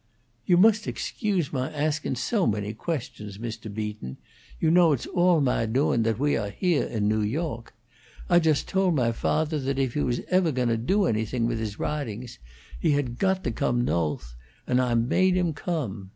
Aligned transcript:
"You 0.47 0.57
most 0.57 0.87
excuse 0.87 1.53
my 1.53 1.71
asking 1.71 2.15
so 2.15 2.47
many 2.47 2.73
questions, 2.73 3.37
Mr. 3.37 3.71
Beaton. 3.71 4.17
You 4.59 4.71
know 4.71 4.93
it's 4.93 5.05
all 5.05 5.41
mah 5.41 5.67
doing 5.67 6.01
that 6.01 6.17
we 6.17 6.35
awe 6.39 6.49
heah 6.49 6.87
in 6.87 7.07
New 7.07 7.21
York. 7.21 7.75
Ah 8.27 8.39
just 8.39 8.67
told 8.67 8.95
mah 8.95 9.11
fathaw 9.11 9.63
that 9.63 9.77
if 9.77 9.93
he 9.93 9.99
was 9.99 10.21
evah 10.31 10.53
goin' 10.55 10.69
to 10.69 10.77
do 10.77 11.05
anything 11.05 11.45
with 11.45 11.59
his 11.59 11.75
wrahtings, 11.77 12.39
he 12.79 12.93
had 12.93 13.19
got 13.19 13.43
to 13.43 13.51
come 13.51 13.85
No'th, 13.85 14.33
and 14.65 14.81
Ah 14.81 14.95
made 14.95 15.37
him 15.37 15.53
come. 15.53 16.09